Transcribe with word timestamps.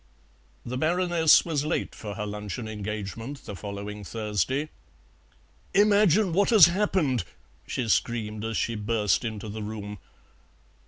The 0.65 0.79
Baroness 0.79 1.45
was 1.45 1.63
late 1.63 1.93
for 1.93 2.15
her 2.15 2.25
luncheon 2.25 2.67
engagement 2.67 3.45
the 3.45 3.55
following 3.55 4.03
Thursday. 4.03 4.69
"Imagine 5.75 6.33
what 6.33 6.49
has 6.49 6.65
happened!" 6.65 7.23
she 7.67 7.87
screamed 7.87 8.43
as 8.43 8.57
she 8.57 8.73
burst 8.73 9.23
into 9.23 9.47
the 9.47 9.61
room. 9.61 9.99